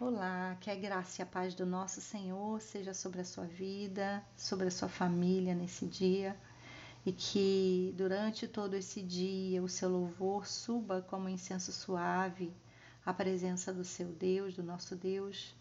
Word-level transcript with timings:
Olá, 0.00 0.56
que 0.60 0.70
a 0.70 0.76
graça 0.76 1.20
e 1.20 1.22
a 1.24 1.26
paz 1.26 1.56
do 1.56 1.66
nosso 1.66 2.00
Senhor 2.00 2.60
seja 2.60 2.94
sobre 2.94 3.20
a 3.20 3.24
sua 3.24 3.46
vida, 3.46 4.24
sobre 4.36 4.68
a 4.68 4.70
sua 4.70 4.88
família 4.88 5.56
nesse 5.56 5.86
dia 5.86 6.38
e 7.04 7.10
que 7.10 7.92
durante 7.96 8.46
todo 8.46 8.74
esse 8.74 9.02
dia 9.02 9.60
o 9.60 9.68
seu 9.68 9.88
louvor 9.88 10.46
suba 10.46 11.02
como 11.02 11.28
incenso 11.28 11.72
suave 11.72 12.54
à 13.04 13.12
presença 13.12 13.72
do 13.72 13.84
seu 13.84 14.06
Deus, 14.12 14.54
do 14.54 14.62
nosso 14.62 14.94
Deus, 14.94 15.52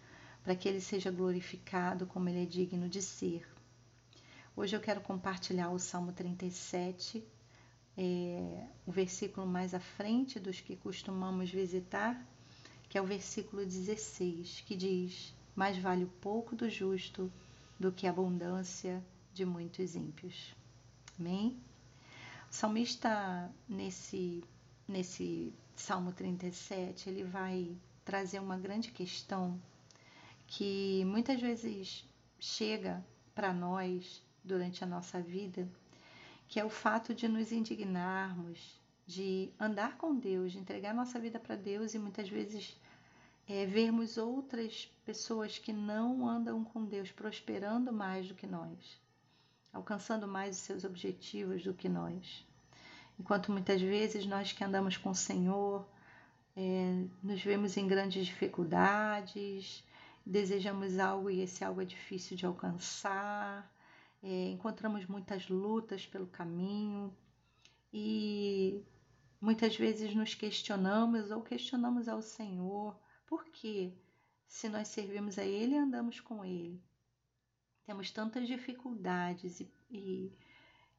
para 0.43 0.55
que 0.55 0.69
ele 0.69 0.81
seja 0.81 1.09
glorificado 1.09 2.05
como 2.05 2.29
ele 2.29 2.43
é 2.43 2.45
digno 2.45 2.88
de 2.88 3.01
ser. 3.01 3.43
Hoje 4.55 4.75
eu 4.75 4.79
quero 4.79 5.01
compartilhar 5.01 5.71
o 5.71 5.79
Salmo 5.79 6.11
37, 6.11 7.27
é, 7.97 8.67
o 8.85 8.91
versículo 8.91 9.47
mais 9.47 9.73
à 9.73 9.79
frente 9.79 10.39
dos 10.39 10.61
que 10.61 10.75
costumamos 10.75 11.49
visitar 11.49 12.23
que 12.89 12.97
é 12.97 13.01
o 13.01 13.05
versículo 13.05 13.65
16, 13.65 14.63
que 14.65 14.75
diz: 14.75 15.34
Mais 15.55 15.77
vale 15.77 16.05
o 16.05 16.13
pouco 16.21 16.55
do 16.55 16.70
justo 16.70 17.31
do 17.79 17.91
que 17.91 18.07
a 18.07 18.09
abundância 18.09 19.03
de 19.34 19.45
muitos 19.45 19.95
ímpios. 19.95 20.55
Amém? 21.20 21.57
O 22.49 22.53
salmista, 22.53 23.52
nesse, 23.67 24.43
nesse 24.88 25.53
Salmo 25.76 26.12
37, 26.12 27.09
ele 27.09 27.23
vai 27.23 27.76
trazer 28.05 28.39
uma 28.39 28.57
grande 28.57 28.91
questão 28.91 29.59
que 30.48 31.04
muitas 31.05 31.41
vezes 31.41 32.07
chega 32.40 33.05
para 33.35 33.54
nós 33.54 34.23
durante 34.43 34.84
a 34.84 34.88
nossa 34.88 35.20
vida, 35.20 35.67
que 36.48 36.59
é 36.59 36.63
o 36.63 36.70
fato 36.70 37.13
de 37.13 37.27
nos 37.27 37.51
indignarmos, 37.51 38.77
de 39.07 39.49
andar 39.57 39.97
com 39.97 40.13
Deus, 40.13 40.52
de 40.52 40.59
entregar 40.59 40.93
nossa 40.93 41.17
vida 41.17 41.39
para 41.39 41.55
Deus 41.55 41.93
e 41.93 41.99
muitas 41.99 42.27
vezes 42.27 42.77
é, 43.48 43.65
vermos 43.65 44.17
outras 44.17 44.91
pessoas 45.05 45.57
que 45.57 45.71
não 45.71 46.27
andam 46.27 46.63
com 46.65 46.84
Deus 46.84 47.09
prosperando 47.09 47.93
mais 47.93 48.27
do 48.27 48.35
que 48.35 48.45
nós, 48.45 49.01
alcançando 49.71 50.27
mais 50.27 50.57
os 50.57 50.62
seus 50.63 50.84
objetivos 50.84 51.63
do 51.63 51.73
que 51.73 51.87
nós. 51.87 52.45
Enquanto 53.17 53.51
muitas 53.51 53.82
vezes 53.82 54.26
nós 54.26 54.51
que 54.51 54.63
andamos 54.63 54.98
com 54.98 55.12
o 55.12 55.15
Senhor 55.15 55.87
é, 56.55 57.05
nos 57.23 57.41
vemos 57.41 57.77
em 57.77 57.87
grandes 57.87 58.26
dificuldades, 58.26 59.84
desejamos 60.26 60.99
algo 60.99 61.29
e 61.29 61.41
esse 61.41 61.63
algo 61.63 61.82
é 61.82 61.85
difícil 61.85 62.35
de 62.35 62.45
alcançar, 62.45 63.71
é, 64.22 64.50
encontramos 64.50 65.06
muitas 65.06 65.47
lutas 65.47 66.06
pelo 66.06 66.28
caminho 66.28 67.16
e 67.94 68.84
muitas 69.40 69.75
vezes 69.75 70.13
nos 70.16 70.34
questionamos 70.34 71.31
ou 71.31 71.41
questionamos 71.41 72.07
ao 72.07 72.22
Senhor 72.22 73.00
porque 73.25 73.94
se 74.47 74.69
nós 74.69 74.88
servimos 74.88 75.38
a 75.38 75.46
Ele 75.46 75.75
andamos 75.75 76.19
com 76.19 76.44
Ele, 76.44 76.81
temos 77.85 78.12
tantas 78.12 78.47
dificuldades 78.47 79.59
e, 79.59 79.72
e, 79.90 80.34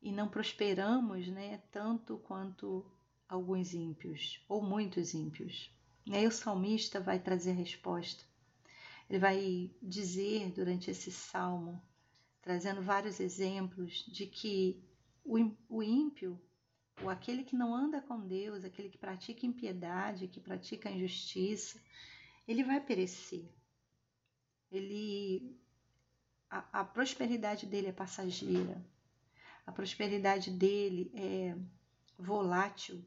e 0.00 0.12
não 0.12 0.28
prosperamos 0.28 1.28
né, 1.28 1.58
tanto 1.70 2.18
quanto 2.18 2.84
alguns 3.28 3.74
ímpios, 3.74 4.42
ou 4.48 4.62
muitos 4.62 5.12
ímpios. 5.12 5.70
E 6.06 6.14
aí 6.14 6.26
o 6.26 6.32
salmista 6.32 6.98
vai 7.00 7.18
trazer 7.18 7.50
a 7.50 7.54
resposta. 7.54 8.24
Ele 9.08 9.18
vai 9.18 9.70
dizer 9.82 10.50
durante 10.52 10.90
esse 10.90 11.10
salmo, 11.10 11.82
trazendo 12.40 12.80
vários 12.80 13.20
exemplos, 13.20 14.06
de 14.06 14.26
que 14.26 14.82
o 15.24 15.82
ímpio, 15.82 16.40
ou 17.02 17.10
aquele 17.10 17.44
que 17.44 17.56
não 17.56 17.74
anda 17.74 18.00
com 18.00 18.20
Deus, 18.20 18.64
aquele 18.64 18.88
que 18.88 18.98
pratica 18.98 19.46
impiedade, 19.46 20.28
que 20.28 20.40
pratica 20.40 20.90
injustiça, 20.90 21.80
ele 22.46 22.64
vai 22.64 22.80
perecer. 22.80 23.48
Ele 24.70 25.56
a, 26.50 26.80
a 26.80 26.84
prosperidade 26.84 27.66
dele 27.66 27.88
é 27.88 27.92
passageira. 27.92 28.82
A 29.66 29.72
prosperidade 29.72 30.50
dele 30.50 31.10
é 31.14 31.54
volátil, 32.18 33.04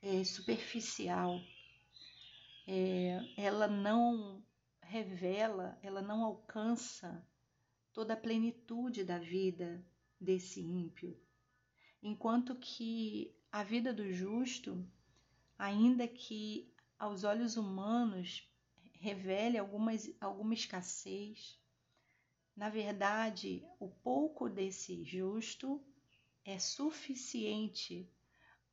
é 0.00 0.22
superficial. 0.24 1.40
É, 2.66 3.20
ela 3.36 3.66
não 3.66 4.42
revela, 4.80 5.78
ela 5.82 6.00
não 6.00 6.22
alcança 6.24 7.26
toda 7.92 8.14
a 8.14 8.16
plenitude 8.16 9.02
da 9.02 9.18
vida 9.18 9.84
desse 10.20 10.60
ímpio. 10.60 11.18
Enquanto 12.02 12.54
que 12.56 13.34
a 13.50 13.62
vida 13.62 13.92
do 13.92 14.12
justo, 14.12 14.86
ainda 15.58 16.06
que 16.06 16.72
aos 16.98 17.24
olhos 17.24 17.56
humanos 17.56 18.48
revele 18.94 19.58
algumas, 19.58 20.10
alguma 20.20 20.54
escassez. 20.54 21.58
Na 22.56 22.68
verdade, 22.68 23.64
o 23.78 23.88
pouco 23.88 24.48
desse 24.48 25.04
justo 25.04 25.84
é 26.44 26.58
suficiente 26.58 28.10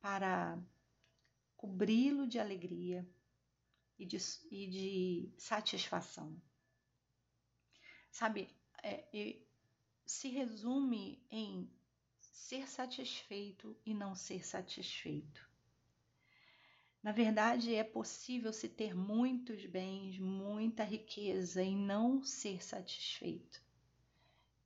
para 0.00 0.58
cobri-lo 1.56 2.26
de 2.26 2.38
alegria 2.38 3.08
e 3.98 4.04
de, 4.04 4.18
e 4.50 4.66
de 4.66 5.34
satisfação. 5.38 6.40
Sabe, 8.10 8.48
é, 8.82 9.42
se 10.04 10.28
resume 10.28 11.24
em 11.30 11.70
ser 12.36 12.68
satisfeito 12.68 13.74
e 13.84 13.94
não 13.94 14.14
ser 14.14 14.46
satisfeito. 14.46 15.48
Na 17.02 17.10
verdade, 17.10 17.74
é 17.74 17.82
possível 17.82 18.52
se 18.52 18.68
ter 18.68 18.94
muitos 18.94 19.64
bens, 19.64 20.18
muita 20.18 20.84
riqueza 20.84 21.62
e 21.62 21.74
não 21.74 22.22
ser 22.22 22.62
satisfeito. 22.62 23.60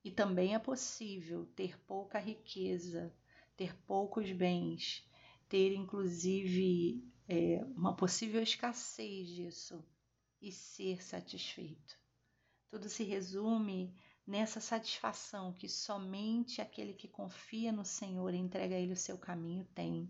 E 0.05 0.11
também 0.11 0.55
é 0.55 0.59
possível 0.59 1.47
ter 1.55 1.79
pouca 1.85 2.19
riqueza, 2.19 3.15
ter 3.57 3.75
poucos 3.87 4.31
bens, 4.33 5.09
ter 5.49 5.73
inclusive 5.73 7.03
é, 7.29 7.65
uma 7.77 7.95
possível 7.95 8.43
escassez 8.43 9.29
disso 9.29 9.83
e 10.43 10.51
ser 10.51 11.03
satisfeito. 11.03 11.99
Tudo 12.69 12.89
se 12.89 13.05
resume 13.05 13.95
nessa 14.31 14.61
satisfação 14.61 15.53
que 15.53 15.69
somente 15.69 16.63
aquele 16.63 16.95
que 16.95 17.09
confia 17.09 17.73
no 17.73 17.85
Senhor 17.85 18.33
e 18.33 18.39
entrega 18.39 18.77
a 18.77 18.79
Ele 18.79 18.93
o 18.93 18.97
seu 18.97 19.19
caminho 19.19 19.65
tem. 19.75 20.09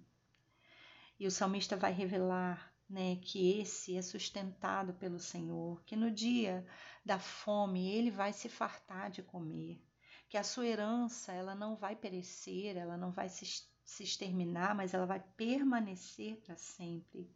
E 1.19 1.26
o 1.26 1.31
salmista 1.31 1.75
vai 1.75 1.91
revelar 1.91 2.70
né, 2.88 3.16
que 3.22 3.58
esse 3.58 3.97
é 3.97 4.03
sustentado 4.03 4.92
pelo 4.92 5.19
Senhor, 5.19 5.82
que 5.84 5.97
no 5.97 6.10
dia 6.10 6.66
da 7.03 7.19
fome 7.19 7.91
ele 7.91 8.10
vai 8.10 8.31
se 8.34 8.47
fartar 8.50 9.10
de 9.10 9.22
comer, 9.22 9.82
que 10.28 10.37
a 10.37 10.44
sua 10.44 10.66
herança 10.66 11.32
ela 11.32 11.54
não 11.54 11.75
vai 11.75 11.97
perecer, 11.97 12.76
ela 12.76 12.98
não 12.98 13.10
vai 13.10 13.31
se, 13.31 13.64
se 13.82 14.02
exterminar, 14.02 14.75
mas 14.75 14.92
ela 14.92 15.06
vai 15.06 15.20
permanecer 15.34 16.37
para 16.42 16.56
sempre. 16.56 17.34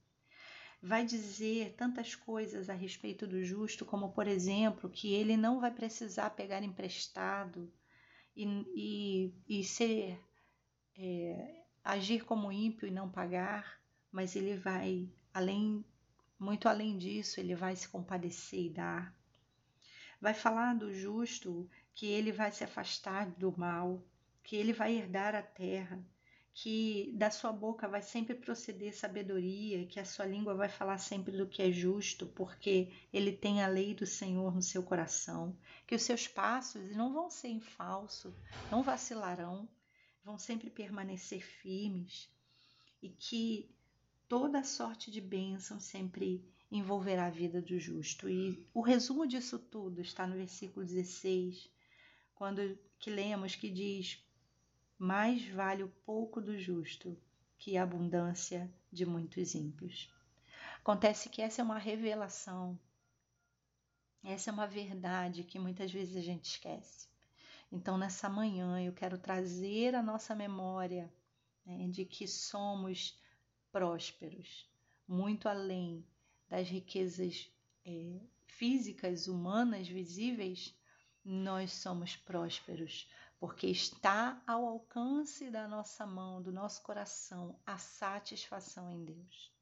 Vai 0.86 1.04
dizer 1.04 1.74
tantas 1.78 2.14
coisas 2.14 2.68
a 2.68 2.74
respeito 2.74 3.26
do 3.26 3.42
justo, 3.42 3.86
como 3.86 4.12
por 4.12 4.28
exemplo, 4.28 4.90
que 4.90 5.14
ele 5.14 5.36
não 5.36 5.58
vai 5.58 5.70
precisar 5.70 6.28
pegar 6.30 6.62
emprestado 6.62 7.72
e, 8.36 8.44
e, 9.48 9.60
e 9.60 9.64
ser. 9.64 10.20
É, 10.96 11.64
agir 11.84 12.24
como 12.24 12.50
ímpio 12.50 12.88
e 12.88 12.90
não 12.90 13.10
pagar, 13.10 13.78
mas 14.10 14.34
ele 14.34 14.56
vai 14.56 15.08
além, 15.34 15.84
muito 16.38 16.66
além 16.66 16.96
disso, 16.96 17.38
ele 17.38 17.54
vai 17.54 17.76
se 17.76 17.88
compadecer 17.88 18.60
e 18.60 18.70
dar. 18.70 19.14
Vai 20.20 20.32
falar 20.32 20.74
do 20.74 20.92
justo 20.92 21.68
que 21.94 22.06
ele 22.06 22.32
vai 22.32 22.50
se 22.50 22.64
afastar 22.64 23.30
do 23.32 23.56
mal, 23.56 24.02
que 24.42 24.56
ele 24.56 24.72
vai 24.72 24.96
herdar 24.96 25.34
a 25.34 25.42
terra, 25.42 26.02
que 26.54 27.12
da 27.16 27.32
sua 27.32 27.52
boca 27.52 27.88
vai 27.88 28.00
sempre 28.00 28.32
proceder 28.32 28.94
sabedoria, 28.94 29.86
que 29.86 29.98
a 29.98 30.04
sua 30.04 30.24
língua 30.24 30.54
vai 30.54 30.68
falar 30.68 30.98
sempre 30.98 31.36
do 31.36 31.48
que 31.48 31.60
é 31.60 31.72
justo, 31.72 32.28
porque 32.28 32.92
ele 33.12 33.32
tem 33.32 33.60
a 33.60 33.66
lei 33.66 33.92
do 33.92 34.06
Senhor 34.06 34.54
no 34.54 34.62
seu 34.62 34.80
coração, 34.80 35.58
que 35.84 35.96
os 35.96 36.02
seus 36.02 36.28
passos 36.28 36.94
não 36.94 37.12
vão 37.12 37.28
ser 37.28 37.48
em 37.48 37.60
falso, 37.60 38.32
não 38.70 38.84
vacilarão, 38.84 39.68
vão 40.24 40.38
sempre 40.38 40.70
permanecer 40.70 41.44
firmes 41.44 42.30
e 43.02 43.08
que 43.08 43.68
toda 44.28 44.62
sorte 44.62 45.10
de 45.10 45.20
bênção 45.20 45.80
sempre 45.80 46.48
envolverá 46.70 47.26
a 47.26 47.30
vida 47.30 47.60
do 47.60 47.78
justo. 47.80 48.28
E 48.28 48.64
o 48.72 48.80
resumo 48.80 49.26
disso 49.26 49.58
tudo 49.58 50.00
está 50.00 50.24
no 50.24 50.36
versículo 50.36 50.86
16, 50.86 51.68
quando 52.36 52.78
que 52.98 53.10
lemos 53.10 53.56
que 53.56 53.68
diz: 53.68 54.23
"Mais 54.98 55.46
vale 55.48 55.82
o 55.82 55.88
pouco 56.06 56.40
do 56.40 56.58
justo 56.58 57.16
que 57.58 57.76
a 57.76 57.82
abundância 57.82 58.72
de 58.92 59.04
muitos 59.04 59.54
ímpios". 59.54 60.12
Acontece 60.78 61.28
que 61.28 61.42
essa 61.42 61.60
é 61.60 61.64
uma 61.64 61.78
revelação. 61.78 62.78
Essa 64.22 64.50
é 64.50 64.52
uma 64.52 64.66
verdade 64.66 65.44
que 65.44 65.58
muitas 65.58 65.92
vezes 65.92 66.16
a 66.16 66.20
gente 66.20 66.46
esquece. 66.46 67.08
Então, 67.70 67.98
nessa 67.98 68.28
manhã, 68.28 68.80
eu 68.80 68.92
quero 68.92 69.18
trazer 69.18 69.94
a 69.94 70.02
nossa 70.02 70.34
memória 70.34 71.12
né, 71.66 71.88
de 71.88 72.04
que 72.04 72.26
somos 72.28 73.18
prósperos, 73.72 74.70
muito 75.08 75.48
além 75.48 76.06
das 76.48 76.68
riquezas 76.68 77.50
é, 77.84 78.20
físicas, 78.46 79.26
humanas, 79.26 79.88
visíveis, 79.88 80.74
nós 81.24 81.72
somos 81.72 82.16
prósperos, 82.16 83.08
porque 83.44 83.66
está 83.66 84.42
ao 84.46 84.64
alcance 84.64 85.50
da 85.50 85.68
nossa 85.68 86.06
mão, 86.06 86.40
do 86.40 86.50
nosso 86.50 86.82
coração, 86.82 87.60
a 87.66 87.76
satisfação 87.76 88.90
em 88.90 89.04
Deus. 89.04 89.52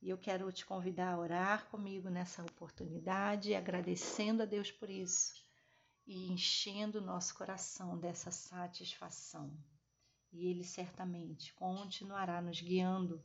E 0.00 0.10
eu 0.10 0.16
quero 0.16 0.52
te 0.52 0.64
convidar 0.64 1.12
a 1.12 1.18
orar 1.18 1.66
comigo 1.70 2.08
nessa 2.08 2.44
oportunidade, 2.44 3.52
agradecendo 3.52 4.44
a 4.44 4.46
Deus 4.46 4.70
por 4.70 4.88
isso 4.88 5.44
e 6.06 6.30
enchendo 6.30 6.98
o 6.98 7.04
nosso 7.04 7.34
coração 7.34 7.98
dessa 7.98 8.30
satisfação. 8.30 9.52
E 10.32 10.46
Ele 10.46 10.62
certamente 10.62 11.52
continuará 11.54 12.40
nos 12.40 12.60
guiando 12.60 13.20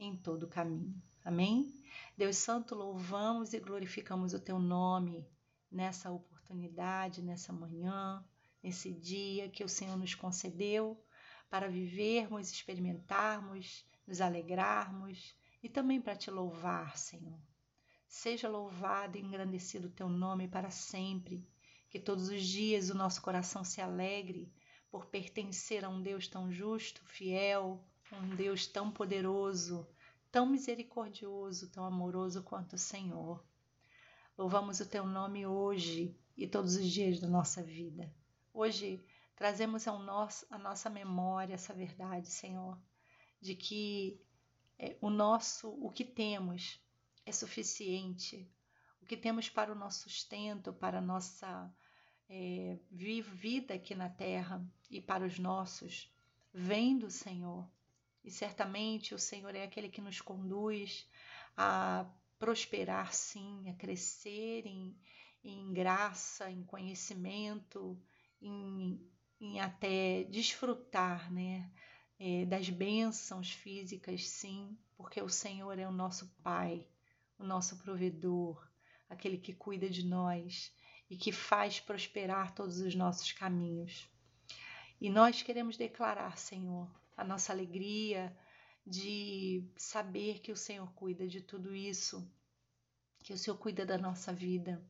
em 0.00 0.16
todo 0.16 0.46
o 0.46 0.50
caminho. 0.50 1.00
Amém? 1.24 1.72
Deus 2.16 2.38
Santo, 2.38 2.74
louvamos 2.74 3.52
e 3.52 3.60
glorificamos 3.60 4.34
o 4.34 4.40
Teu 4.40 4.58
nome 4.58 5.24
nessa 5.70 6.10
oportunidade, 6.10 7.22
nessa 7.22 7.52
manhã, 7.52 8.26
nesse 8.66 8.90
dia 8.90 9.48
que 9.48 9.62
o 9.62 9.68
Senhor 9.68 9.96
nos 9.96 10.12
concedeu 10.16 11.00
para 11.48 11.68
vivermos, 11.68 12.50
experimentarmos, 12.50 13.86
nos 14.04 14.20
alegrarmos 14.20 15.36
e 15.62 15.68
também 15.68 16.00
para 16.00 16.16
te 16.16 16.32
louvar, 16.32 16.98
Senhor. 16.98 17.38
Seja 18.08 18.48
louvado 18.48 19.16
e 19.16 19.20
engrandecido 19.20 19.86
o 19.86 19.92
teu 19.92 20.08
nome 20.08 20.48
para 20.48 20.68
sempre. 20.68 21.46
Que 21.88 22.00
todos 22.00 22.28
os 22.28 22.42
dias 22.44 22.90
o 22.90 22.94
nosso 22.96 23.22
coração 23.22 23.62
se 23.62 23.80
alegre 23.80 24.52
por 24.90 25.06
pertencer 25.06 25.84
a 25.84 25.88
um 25.88 26.02
Deus 26.02 26.26
tão 26.26 26.50
justo, 26.50 27.00
fiel, 27.04 27.80
um 28.12 28.34
Deus 28.34 28.66
tão 28.66 28.90
poderoso, 28.90 29.86
tão 30.32 30.44
misericordioso, 30.44 31.70
tão 31.70 31.84
amoroso 31.84 32.42
quanto 32.42 32.72
o 32.72 32.78
Senhor. 32.78 33.44
Louvamos 34.36 34.80
o 34.80 34.86
teu 34.86 35.06
nome 35.06 35.46
hoje 35.46 36.16
e 36.36 36.48
todos 36.48 36.74
os 36.74 36.86
dias 36.86 37.20
da 37.20 37.28
nossa 37.28 37.62
vida. 37.62 38.12
Hoje 38.58 39.04
trazemos 39.34 39.86
ao 39.86 39.98
nosso, 39.98 40.46
a 40.48 40.56
nossa 40.56 40.88
memória 40.88 41.52
essa 41.52 41.74
verdade, 41.74 42.30
Senhor, 42.30 42.80
de 43.38 43.54
que 43.54 44.18
é, 44.78 44.96
o 44.98 45.10
nosso, 45.10 45.68
o 45.68 45.90
que 45.90 46.02
temos 46.02 46.80
é 47.26 47.32
suficiente, 47.32 48.50
o 49.02 49.04
que 49.04 49.14
temos 49.14 49.50
para 49.50 49.70
o 49.70 49.74
nosso 49.74 50.08
sustento, 50.08 50.72
para 50.72 51.00
a 51.00 51.02
nossa 51.02 51.70
é, 52.30 52.78
vida 52.90 53.74
aqui 53.74 53.94
na 53.94 54.08
terra 54.08 54.66
e 54.88 55.02
para 55.02 55.26
os 55.26 55.38
nossos, 55.38 56.10
vem 56.50 56.96
do 56.96 57.10
Senhor. 57.10 57.68
E 58.24 58.30
certamente 58.30 59.14
o 59.14 59.18
Senhor 59.18 59.54
é 59.54 59.64
aquele 59.64 59.90
que 59.90 60.00
nos 60.00 60.22
conduz 60.22 61.06
a 61.54 62.10
prosperar, 62.38 63.12
sim, 63.12 63.68
a 63.68 63.74
crescer 63.74 64.64
em, 64.64 64.96
em 65.44 65.74
graça, 65.74 66.50
em 66.50 66.64
conhecimento, 66.64 68.00
em, 68.40 69.00
em 69.40 69.60
até 69.60 70.24
desfrutar, 70.24 71.32
né? 71.32 71.70
É, 72.18 72.46
das 72.46 72.70
bênçãos 72.70 73.50
físicas, 73.52 74.26
sim, 74.26 74.76
porque 74.96 75.20
o 75.20 75.28
Senhor 75.28 75.78
é 75.78 75.86
o 75.86 75.92
nosso 75.92 76.34
Pai, 76.42 76.88
o 77.38 77.44
nosso 77.44 77.76
provedor, 77.76 78.66
aquele 79.08 79.36
que 79.36 79.52
cuida 79.52 79.88
de 79.90 80.04
nós 80.04 80.72
e 81.10 81.16
que 81.16 81.30
faz 81.30 81.78
prosperar 81.78 82.54
todos 82.54 82.80
os 82.80 82.94
nossos 82.94 83.32
caminhos. 83.32 84.08
E 85.00 85.10
nós 85.10 85.42
queremos 85.42 85.76
declarar, 85.76 86.38
Senhor, 86.38 86.90
a 87.16 87.22
nossa 87.22 87.52
alegria 87.52 88.36
de 88.86 89.68
saber 89.76 90.40
que 90.40 90.52
o 90.52 90.56
Senhor 90.56 90.90
cuida 90.94 91.26
de 91.26 91.40
tudo 91.40 91.74
isso, 91.74 92.26
que 93.22 93.32
o 93.32 93.38
Senhor 93.38 93.56
cuida 93.58 93.84
da 93.84 93.98
nossa 93.98 94.32
vida. 94.32 94.82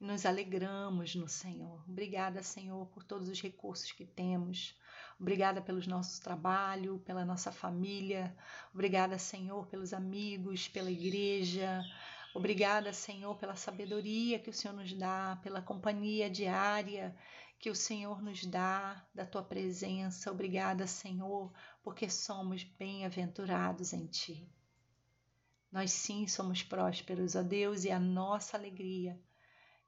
E 0.00 0.04
nos 0.04 0.26
alegramos 0.26 1.14
no 1.14 1.28
Senhor. 1.28 1.84
Obrigada, 1.88 2.42
Senhor, 2.42 2.86
por 2.88 3.04
todos 3.04 3.28
os 3.28 3.40
recursos 3.40 3.92
que 3.92 4.04
temos. 4.04 4.76
Obrigada 5.18 5.62
pelo 5.62 5.80
nosso 5.86 6.22
trabalho, 6.22 6.98
pela 7.00 7.24
nossa 7.24 7.52
família. 7.52 8.36
Obrigada, 8.72 9.18
Senhor, 9.18 9.66
pelos 9.66 9.92
amigos, 9.92 10.68
pela 10.68 10.90
igreja. 10.90 11.82
Obrigada, 12.34 12.92
Senhor, 12.92 13.36
pela 13.36 13.54
sabedoria 13.54 14.38
que 14.38 14.50
o 14.50 14.52
Senhor 14.52 14.74
nos 14.74 14.92
dá, 14.92 15.38
pela 15.42 15.62
companhia 15.62 16.28
diária 16.28 17.16
que 17.64 17.70
o 17.70 17.74
Senhor 17.74 18.20
nos 18.20 18.44
dá 18.44 19.02
da 19.14 19.24
tua 19.24 19.42
presença. 19.42 20.30
Obrigada, 20.30 20.86
Senhor, 20.86 21.50
porque 21.82 22.10
somos 22.10 22.62
bem-aventurados 22.62 23.94
em 23.94 24.06
ti. 24.06 24.46
Nós 25.72 25.90
sim 25.90 26.26
somos 26.26 26.62
prósperos, 26.62 27.34
ó 27.34 27.42
Deus, 27.42 27.84
e 27.84 27.90
a 27.90 27.98
nossa 27.98 28.56
alegria 28.56 29.18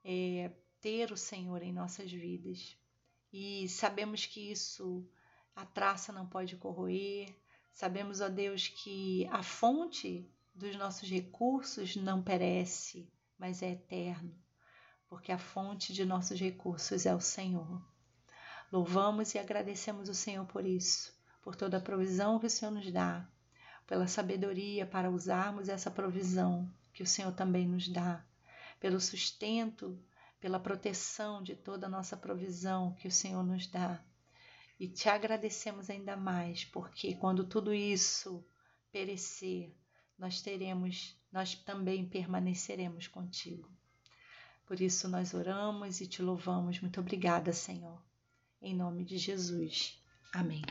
é 0.09 0.49
ter 0.79 1.11
o 1.11 1.17
Senhor 1.17 1.61
em 1.61 1.73
nossas 1.73 2.09
vidas. 2.09 2.77
E 3.33 3.67
sabemos 3.67 4.25
que 4.25 4.51
isso 4.51 5.05
a 5.53 5.65
traça 5.65 6.13
não 6.13 6.25
pode 6.25 6.55
corroer. 6.55 7.35
Sabemos, 7.73 8.21
ó 8.21 8.29
Deus, 8.29 8.69
que 8.69 9.27
a 9.27 9.43
fonte 9.43 10.25
dos 10.55 10.77
nossos 10.77 11.09
recursos 11.09 11.97
não 11.97 12.23
perece, 12.23 13.11
mas 13.37 13.61
é 13.61 13.71
eterno, 13.71 14.33
porque 15.09 15.31
a 15.31 15.37
fonte 15.37 15.91
de 15.91 16.05
nossos 16.05 16.39
recursos 16.39 17.05
é 17.05 17.13
o 17.13 17.19
Senhor. 17.19 17.85
Louvamos 18.71 19.35
e 19.35 19.39
agradecemos 19.39 20.07
o 20.07 20.15
Senhor 20.15 20.45
por 20.45 20.65
isso, 20.65 21.13
por 21.41 21.53
toda 21.53 21.77
a 21.77 21.81
provisão 21.81 22.39
que 22.39 22.47
o 22.47 22.49
Senhor 22.49 22.71
nos 22.71 22.89
dá, 22.91 23.29
pela 23.85 24.07
sabedoria 24.07 24.85
para 24.85 25.11
usarmos 25.11 25.67
essa 25.67 25.91
provisão 25.91 26.71
que 26.93 27.03
o 27.03 27.07
Senhor 27.07 27.33
também 27.33 27.67
nos 27.67 27.87
dá, 27.89 28.25
pelo 28.79 28.99
sustento, 28.99 29.99
pela 30.39 30.59
proteção 30.59 31.41
de 31.41 31.55
toda 31.55 31.87
a 31.87 31.89
nossa 31.89 32.15
provisão 32.15 32.93
que 32.93 33.07
o 33.07 33.11
Senhor 33.11 33.43
nos 33.43 33.67
dá. 33.67 34.03
E 34.79 34.87
te 34.87 35.09
agradecemos 35.09 35.89
ainda 35.89 36.15
mais, 36.15 36.63
porque 36.65 37.15
quando 37.15 37.43
tudo 37.43 37.73
isso 37.73 38.45
perecer, 38.91 39.73
nós 40.17 40.41
teremos, 40.41 41.19
nós 41.31 41.55
também 41.55 42.07
permaneceremos 42.07 43.07
contigo. 43.07 43.69
Por 44.65 44.81
isso 44.81 45.07
nós 45.07 45.33
oramos 45.33 46.01
e 46.01 46.07
te 46.07 46.21
louvamos. 46.21 46.79
Muito 46.79 46.99
obrigada, 46.99 47.53
Senhor. 47.53 48.01
Em 48.61 48.75
nome 48.75 49.03
de 49.03 49.17
Jesus. 49.17 49.99
Amém. 50.33 50.61